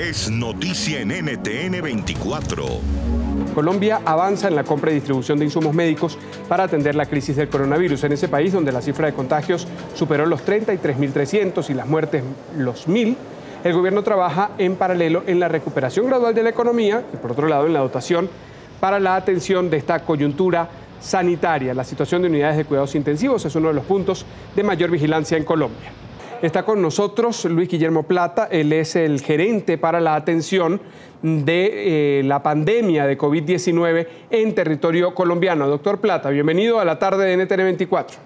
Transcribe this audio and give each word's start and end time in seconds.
es 0.00 0.30
noticia 0.30 1.00
en 1.00 1.08
NTN 1.10 1.82
24. 1.82 2.64
Colombia 3.54 4.00
avanza 4.06 4.48
en 4.48 4.56
la 4.56 4.64
compra 4.64 4.90
y 4.90 4.94
distribución 4.94 5.38
de 5.38 5.44
insumos 5.44 5.74
médicos 5.74 6.16
para 6.48 6.64
atender 6.64 6.94
la 6.94 7.04
crisis 7.04 7.36
del 7.36 7.50
coronavirus 7.50 8.04
en 8.04 8.12
ese 8.12 8.26
país 8.28 8.54
donde 8.54 8.72
la 8.72 8.80
cifra 8.80 9.08
de 9.08 9.12
contagios 9.12 9.68
superó 9.94 10.24
los 10.24 10.42
33.300 10.46 11.68
y 11.68 11.74
las 11.74 11.86
muertes 11.86 12.22
los 12.56 12.88
1.000. 12.88 13.14
El 13.62 13.74
gobierno 13.74 14.02
trabaja 14.02 14.52
en 14.56 14.76
paralelo 14.76 15.22
en 15.26 15.38
la 15.38 15.48
recuperación 15.48 16.06
gradual 16.06 16.34
de 16.34 16.44
la 16.44 16.50
economía 16.50 17.04
y 17.12 17.18
por 17.18 17.32
otro 17.32 17.46
lado 17.46 17.66
en 17.66 17.74
la 17.74 17.80
dotación 17.80 18.30
para 18.80 18.98
la 19.00 19.16
atención 19.16 19.68
de 19.68 19.76
esta 19.76 20.02
coyuntura 20.02 20.66
sanitaria. 20.98 21.74
La 21.74 21.84
situación 21.84 22.22
de 22.22 22.28
unidades 22.28 22.56
de 22.56 22.64
cuidados 22.64 22.94
intensivos 22.94 23.44
es 23.44 23.54
uno 23.54 23.68
de 23.68 23.74
los 23.74 23.84
puntos 23.84 24.24
de 24.56 24.62
mayor 24.62 24.90
vigilancia 24.90 25.36
en 25.36 25.44
Colombia. 25.44 25.92
Está 26.42 26.62
con 26.62 26.80
nosotros 26.80 27.44
Luis 27.44 27.68
Guillermo 27.68 28.04
Plata, 28.04 28.48
él 28.50 28.72
es 28.72 28.96
el 28.96 29.20
gerente 29.20 29.76
para 29.76 30.00
la 30.00 30.14
atención 30.14 30.80
de 31.20 32.20
eh, 32.20 32.22
la 32.24 32.42
pandemia 32.42 33.06
de 33.06 33.18
COVID-19 33.18 34.06
en 34.30 34.54
territorio 34.54 35.14
colombiano. 35.14 35.68
Doctor 35.68 36.00
Plata, 36.00 36.30
bienvenido 36.30 36.80
a 36.80 36.86
la 36.86 36.98
tarde 36.98 37.26
de 37.26 37.44
NTN 37.44 37.64
24. 37.64 38.16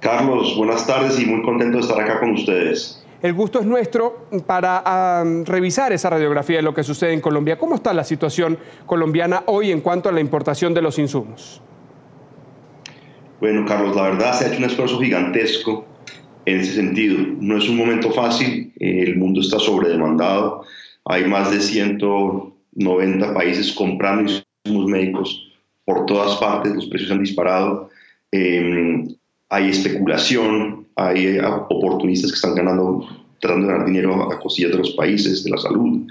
Carlos, 0.00 0.56
buenas 0.56 0.86
tardes 0.86 1.20
y 1.20 1.26
muy 1.26 1.42
contento 1.42 1.76
de 1.76 1.82
estar 1.82 2.00
acá 2.00 2.18
con 2.20 2.30
ustedes. 2.30 3.04
El 3.20 3.34
gusto 3.34 3.60
es 3.60 3.66
nuestro 3.66 4.28
para 4.46 5.22
revisar 5.44 5.92
esa 5.92 6.08
radiografía 6.08 6.56
de 6.56 6.62
lo 6.62 6.72
que 6.72 6.82
sucede 6.82 7.12
en 7.12 7.20
Colombia. 7.20 7.58
¿Cómo 7.58 7.74
está 7.74 7.92
la 7.92 8.04
situación 8.04 8.58
colombiana 8.86 9.42
hoy 9.44 9.72
en 9.72 9.82
cuanto 9.82 10.08
a 10.08 10.12
la 10.12 10.20
importación 10.20 10.72
de 10.72 10.80
los 10.80 10.98
insumos? 10.98 11.60
Bueno, 13.40 13.66
Carlos, 13.68 13.94
la 13.94 14.04
verdad 14.04 14.32
se 14.32 14.46
ha 14.46 14.48
hecho 14.48 14.58
un 14.58 14.64
esfuerzo 14.64 14.98
gigantesco 14.98 15.84
en 16.48 16.60
ese 16.60 16.74
sentido. 16.74 17.18
No 17.40 17.58
es 17.58 17.68
un 17.68 17.76
momento 17.76 18.10
fácil, 18.10 18.72
el 18.78 19.16
mundo 19.16 19.40
está 19.40 19.58
sobredemandado, 19.58 20.64
hay 21.04 21.24
más 21.24 21.50
de 21.50 21.60
190 21.60 23.34
países 23.34 23.72
comprando 23.72 24.32
insumos 24.32 24.90
médicos 24.90 25.52
por 25.84 26.06
todas 26.06 26.36
partes, 26.36 26.74
los 26.74 26.86
precios 26.86 27.10
han 27.10 27.22
disparado, 27.22 27.90
em, 28.30 29.08
hay 29.48 29.70
especulación, 29.70 30.86
hay 30.96 31.26
eh, 31.26 31.42
oportunistas 31.44 32.30
que 32.30 32.36
están 32.36 32.54
ganando, 32.54 33.06
tratando 33.40 33.66
de 33.66 33.72
ganar 33.72 33.86
dinero 33.86 34.30
a 34.30 34.38
cosillas 34.40 34.72
de 34.72 34.78
los 34.78 34.90
países, 34.90 35.44
de 35.44 35.50
la 35.50 35.58
salud. 35.58 36.06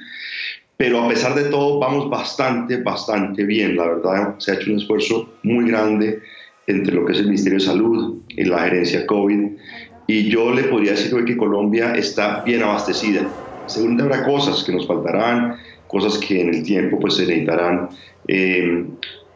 Pero 0.78 1.02
a 1.02 1.08
pesar 1.08 1.36
de 1.36 1.46
todo, 1.46 1.80
vamos 1.80 2.10
bastante, 2.10 2.78
bastante 2.78 3.44
bien. 3.44 3.76
La 3.76 3.86
verdad, 3.86 4.36
se 4.38 4.52
ha 4.52 4.56
hecho 4.56 4.72
un 4.72 4.78
esfuerzo 4.78 5.34
muy 5.44 5.68
grande 5.68 6.20
entre 6.68 6.94
lo 6.94 7.06
que 7.06 7.14
es 7.14 7.20
el 7.20 7.26
Ministerio 7.26 7.60
de 7.60 7.66
Salud 7.66 8.22
y 8.30 8.44
la 8.44 8.60
gerencia 8.60 9.06
COVID 9.08 9.58
y 10.08 10.30
yo 10.30 10.52
le 10.54 10.64
podría 10.64 10.92
decir 10.92 11.14
hoy 11.14 11.26
que 11.26 11.38
Colombia 11.38 11.94
está 11.94 12.42
bien 12.44 12.64
abastecida. 12.64 13.28
Según 13.68 14.00
habrá 14.00 14.26
cosas 14.26 14.64
que 14.64 14.72
nos 14.72 14.88
faltarán, 14.88 15.58
cosas 15.88 16.18
que 16.18 16.42
en 16.42 16.54
el 16.54 16.64
tiempo 16.64 16.98
pues 17.00 17.16
se 17.16 17.26
necesitarán, 17.26 17.90
eh, 18.28 18.86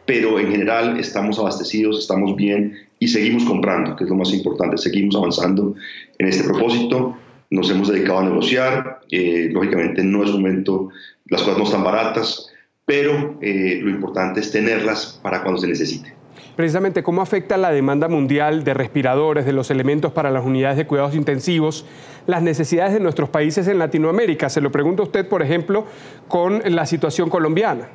pero 0.06 0.40
en 0.40 0.50
general 0.50 0.98
estamos 0.98 1.38
abastecidos, 1.38 1.98
estamos 1.98 2.34
bien 2.34 2.74
y 2.98 3.08
seguimos 3.08 3.44
comprando, 3.44 3.94
que 3.94 4.04
es 4.04 4.10
lo 4.10 4.16
más 4.16 4.32
importante, 4.32 4.78
seguimos 4.78 5.14
avanzando 5.14 5.74
en 6.18 6.28
este 6.28 6.44
propósito, 6.44 7.16
nos 7.50 7.70
hemos 7.70 7.88
dedicado 7.88 8.20
a 8.20 8.24
negociar, 8.24 9.00
eh, 9.10 9.50
lógicamente 9.52 10.02
no 10.02 10.24
es 10.24 10.30
un 10.30 10.40
momento, 10.40 10.88
las 11.26 11.42
cosas 11.42 11.58
no 11.58 11.64
están 11.64 11.84
baratas, 11.84 12.48
pero 12.86 13.38
eh, 13.42 13.78
lo 13.82 13.90
importante 13.90 14.40
es 14.40 14.50
tenerlas 14.50 15.20
para 15.22 15.42
cuando 15.42 15.60
se 15.60 15.68
necesite 15.68 16.21
precisamente 16.56 17.02
cómo 17.02 17.22
afecta 17.22 17.56
la 17.56 17.70
demanda 17.70 18.08
mundial 18.08 18.64
de 18.64 18.74
respiradores, 18.74 19.46
de 19.46 19.52
los 19.52 19.70
elementos 19.70 20.12
para 20.12 20.30
las 20.30 20.44
unidades 20.44 20.76
de 20.76 20.86
cuidados 20.86 21.14
intensivos, 21.14 21.86
las 22.26 22.42
necesidades 22.42 22.92
de 22.94 23.00
nuestros 23.00 23.28
países 23.28 23.68
en 23.68 23.78
Latinoamérica. 23.78 24.48
Se 24.48 24.60
lo 24.60 24.70
pregunto 24.70 25.02
a 25.02 25.06
usted, 25.06 25.28
por 25.28 25.42
ejemplo, 25.42 25.86
con 26.28 26.62
la 26.64 26.86
situación 26.86 27.30
colombiana. 27.30 27.88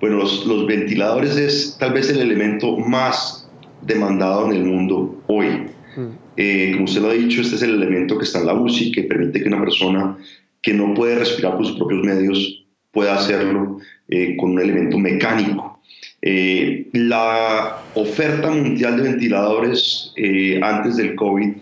Bueno, 0.00 0.18
los, 0.18 0.66
ventiladores 0.66 1.36
es 1.36 1.76
tal 1.78 1.92
vez 1.92 2.08
el 2.10 2.20
elemento 2.20 2.76
más 2.76 3.50
demandado 3.82 4.46
en 4.46 4.56
el 4.56 4.64
mundo 4.64 5.22
hoy. 5.26 5.66
Mm. 5.96 6.06
Eh, 6.36 6.70
como 6.74 6.84
usted 6.84 7.02
lo 7.02 7.08
ha 7.08 7.14
dicho, 7.14 7.40
este 7.40 7.56
es 7.56 7.62
el 7.62 7.74
elemento 7.74 8.16
que 8.16 8.24
está 8.24 8.38
en 8.38 8.46
la 8.46 8.54
UCI, 8.54 8.92
que 8.92 9.02
permite 9.02 9.42
que 9.42 9.48
una 9.48 9.60
persona 9.60 10.16
que 10.62 10.72
no 10.72 10.94
puede 10.94 11.18
respirar 11.18 11.56
por 11.56 11.66
sus 11.66 11.76
propios 11.76 12.04
medios 12.04 12.64
pueda 12.92 13.16
hacerlo 13.16 13.78
eh, 14.08 14.36
con 14.36 14.52
un 14.52 14.60
elemento 14.60 14.98
mecánico. 14.98 15.80
Eh, 16.22 16.88
la 16.92 17.82
oferta 17.94 18.50
mundial 18.50 18.96
de 18.96 19.02
ventiladores 19.02 20.12
eh, 20.16 20.58
antes 20.62 20.96
del 20.96 21.14
COVID 21.14 21.52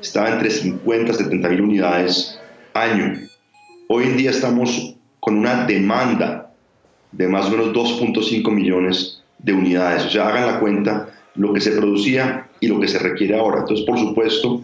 estaba 0.00 0.30
entre 0.30 0.50
50 0.50 1.12
y 1.12 1.14
70 1.14 1.48
mil 1.48 1.60
unidades 1.62 2.38
año. 2.72 3.18
Hoy 3.88 4.04
en 4.04 4.16
día 4.16 4.30
estamos 4.30 4.96
con 5.20 5.38
una 5.38 5.66
demanda 5.66 6.52
de 7.12 7.28
más 7.28 7.46
o 7.46 7.50
menos 7.50 7.72
2.5 7.72 8.52
millones 8.52 9.22
de 9.38 9.52
unidades. 9.52 10.06
O 10.06 10.10
sea, 10.10 10.28
hagan 10.28 10.46
la 10.46 10.60
cuenta 10.60 11.08
lo 11.34 11.52
que 11.52 11.60
se 11.60 11.72
producía 11.72 12.48
y 12.60 12.68
lo 12.68 12.80
que 12.80 12.88
se 12.88 12.98
requiere 12.98 13.36
ahora. 13.36 13.60
Entonces, 13.60 13.84
por 13.84 13.98
supuesto, 13.98 14.62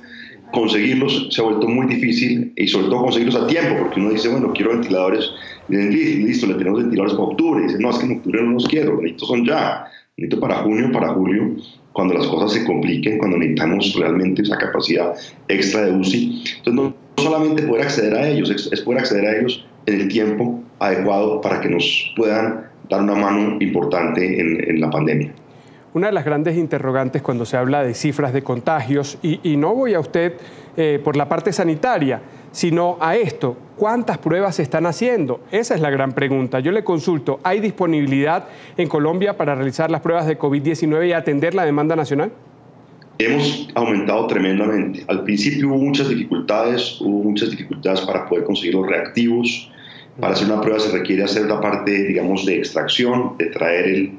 conseguirlos 0.52 1.28
se 1.30 1.40
ha 1.40 1.44
vuelto 1.44 1.66
muy 1.66 1.86
difícil 1.86 2.52
y 2.56 2.68
sobre 2.68 2.86
todo 2.86 3.02
conseguirlos 3.02 3.42
a 3.42 3.46
tiempo, 3.46 3.76
porque 3.78 4.00
uno 4.00 4.10
dice, 4.10 4.28
bueno, 4.28 4.52
quiero 4.52 4.70
ventiladores 4.70 5.30
listo, 5.68 6.46
le 6.46 6.54
tenemos 6.54 6.80
ventiladores 6.80 7.14
para 7.14 7.28
octubre. 7.28 7.64
Dice, 7.64 7.78
no, 7.80 7.90
es 7.90 7.98
que 7.98 8.06
en 8.06 8.18
octubre 8.18 8.42
no 8.42 8.52
los 8.52 8.68
quiero, 8.68 8.96
necesito 8.96 9.26
son 9.26 9.44
ya. 9.44 9.86
Necesito 10.16 10.40
para 10.40 10.56
junio, 10.56 10.92
para 10.92 11.08
julio, 11.14 11.56
cuando 11.92 12.14
las 12.14 12.26
cosas 12.26 12.52
se 12.52 12.64
compliquen, 12.64 13.18
cuando 13.18 13.38
necesitamos 13.38 13.94
realmente 13.98 14.42
esa 14.42 14.58
capacidad 14.58 15.14
extra 15.48 15.86
de 15.86 15.92
UCI. 15.92 16.44
Entonces, 16.58 16.74
no 16.74 16.94
solamente 17.16 17.62
poder 17.62 17.84
acceder 17.84 18.14
a 18.14 18.28
ellos, 18.28 18.50
es 18.50 18.80
poder 18.82 19.00
acceder 19.00 19.26
a 19.26 19.38
ellos 19.38 19.64
en 19.86 20.00
el 20.00 20.08
tiempo 20.08 20.62
adecuado 20.78 21.40
para 21.40 21.60
que 21.60 21.68
nos 21.68 22.12
puedan 22.16 22.66
dar 22.88 23.02
una 23.02 23.14
mano 23.14 23.56
importante 23.60 24.40
en, 24.40 24.80
la 24.80 24.90
pandemia. 24.90 25.32
Una 25.94 26.06
de 26.06 26.14
las 26.14 26.24
grandes 26.24 26.56
interrogantes 26.56 27.20
cuando 27.20 27.44
se 27.44 27.58
habla 27.58 27.84
de 27.84 27.92
cifras 27.92 28.32
de 28.32 28.42
contagios, 28.42 29.18
y, 29.22 29.56
no 29.58 29.74
voy 29.74 29.92
a 29.92 30.00
usted 30.00 30.34
eh, 30.76 30.98
por 31.04 31.16
la 31.16 31.28
parte 31.28 31.52
sanitaria, 31.52 32.22
sino 32.50 32.96
a 32.98 33.14
esto, 33.16 33.56
¿cuántas 33.76 34.16
pruebas 34.16 34.56
se 34.56 34.62
están 34.62 34.86
haciendo? 34.86 35.40
Esa 35.50 35.74
es 35.74 35.82
la 35.82 35.90
gran 35.90 36.12
pregunta. 36.12 36.60
Yo 36.60 36.72
le 36.72 36.82
consulto, 36.82 37.40
¿hay 37.42 37.60
disponibilidad 37.60 38.48
en 38.78 38.88
Colombia 38.88 39.36
para 39.36 39.54
realizar 39.54 39.90
las 39.90 40.00
pruebas 40.00 40.26
de 40.26 40.38
COVID-19 40.38 41.08
y 41.08 41.12
atender 41.12 41.54
la 41.54 41.66
demanda 41.66 41.94
nacional? 41.94 42.32
Hemos 43.18 43.68
aumentado 43.74 44.26
tremendamente. 44.28 45.04
Al 45.08 45.24
principio 45.24 45.68
hubo 45.68 45.76
muchas 45.76 46.08
dificultades, 46.08 47.00
hubo 47.02 47.22
muchas 47.22 47.50
dificultades 47.50 48.00
para 48.00 48.26
poder 48.26 48.44
conseguir 48.44 48.74
los 48.76 48.86
reactivos. 48.86 49.70
Para 50.18 50.32
hacer 50.32 50.50
una 50.50 50.60
prueba 50.62 50.80
se 50.80 50.90
requiere 50.90 51.22
hacer 51.22 51.46
la 51.46 51.60
parte, 51.60 52.04
digamos, 52.04 52.46
de 52.46 52.56
extracción, 52.56 53.36
de 53.38 53.46
traer 53.46 53.84
el, 53.86 54.12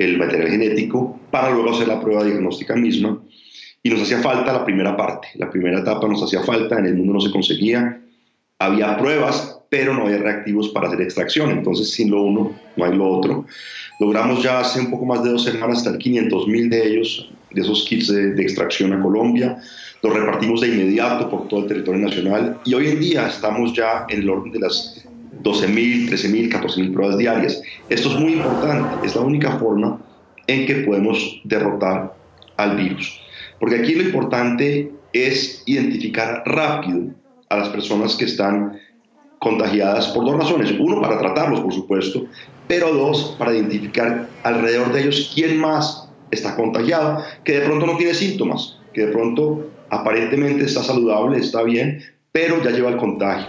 el 0.00 0.16
material 0.16 0.48
genético, 0.48 1.20
para 1.30 1.50
luego 1.50 1.70
hacer 1.70 1.86
la 1.86 2.00
prueba 2.00 2.24
diagnóstica 2.24 2.74
misma. 2.74 3.20
Y 3.82 3.90
nos 3.90 4.02
hacía 4.02 4.20
falta 4.20 4.52
la 4.52 4.64
primera 4.64 4.96
parte, 4.96 5.28
la 5.34 5.50
primera 5.50 5.80
etapa 5.80 6.08
nos 6.08 6.22
hacía 6.22 6.42
falta, 6.42 6.78
en 6.78 6.86
el 6.86 6.94
mundo 6.94 7.14
no 7.14 7.20
se 7.20 7.30
conseguía, 7.30 8.00
había 8.58 8.96
pruebas, 8.96 9.58
pero 9.68 9.94
no 9.94 10.06
había 10.06 10.18
reactivos 10.18 10.70
para 10.70 10.88
hacer 10.88 11.02
extracción, 11.02 11.50
entonces 11.50 11.90
sin 11.90 12.10
lo 12.10 12.22
uno 12.22 12.52
no 12.76 12.84
hay 12.84 12.96
lo 12.96 13.08
otro. 13.08 13.46
Logramos 14.00 14.42
ya 14.42 14.60
hace 14.60 14.80
un 14.80 14.90
poco 14.90 15.04
más 15.04 15.22
de 15.22 15.30
dos 15.30 15.44
semanas 15.44 15.78
estar 15.78 15.96
500 15.96 16.48
mil 16.48 16.70
de 16.70 16.86
ellos, 16.88 17.30
de 17.50 17.60
esos 17.60 17.84
kits 17.86 18.08
de, 18.08 18.32
de 18.32 18.42
extracción 18.42 18.92
a 18.94 19.02
Colombia, 19.02 19.58
los 20.02 20.14
repartimos 20.14 20.62
de 20.62 20.68
inmediato 20.68 21.28
por 21.28 21.46
todo 21.48 21.60
el 21.60 21.66
territorio 21.66 22.00
nacional. 22.00 22.58
Y 22.64 22.72
hoy 22.72 22.88
en 22.88 23.00
día 23.00 23.28
estamos 23.28 23.74
ya 23.74 24.06
en 24.08 24.20
el 24.20 24.30
orden 24.30 24.52
de 24.52 24.60
las 24.60 25.04
12.000, 25.42 26.08
13.000, 26.10 26.50
14.000 26.50 26.92
pruebas 26.92 27.18
diarias. 27.18 27.62
Esto 27.88 28.10
es 28.10 28.20
muy 28.20 28.34
importante, 28.34 29.06
es 29.06 29.14
la 29.14 29.22
única 29.22 29.58
forma 29.58 30.00
en 30.46 30.66
que 30.66 30.74
podemos 30.76 31.40
derrotar 31.44 32.14
al 32.56 32.76
virus. 32.76 33.20
Porque 33.58 33.76
aquí 33.76 33.94
lo 33.94 34.02
importante 34.02 34.90
es 35.12 35.62
identificar 35.66 36.42
rápido 36.46 37.14
a 37.48 37.56
las 37.56 37.68
personas 37.68 38.16
que 38.16 38.24
están 38.24 38.78
contagiadas 39.38 40.08
por 40.08 40.24
dos 40.24 40.36
razones. 40.36 40.72
Uno, 40.78 41.00
para 41.00 41.18
tratarlos, 41.18 41.60
por 41.60 41.72
supuesto, 41.72 42.26
pero 42.68 42.92
dos, 42.92 43.34
para 43.38 43.54
identificar 43.54 44.28
alrededor 44.44 44.92
de 44.92 45.00
ellos 45.00 45.32
quién 45.34 45.58
más 45.58 46.08
está 46.30 46.54
contagiado, 46.54 47.24
que 47.42 47.58
de 47.58 47.66
pronto 47.66 47.86
no 47.86 47.96
tiene 47.96 48.14
síntomas, 48.14 48.78
que 48.92 49.06
de 49.06 49.12
pronto 49.12 49.70
aparentemente 49.88 50.64
está 50.64 50.82
saludable, 50.82 51.38
está 51.38 51.62
bien, 51.62 52.00
pero 52.30 52.62
ya 52.62 52.70
lleva 52.70 52.90
el 52.90 52.96
contagio. 52.96 53.48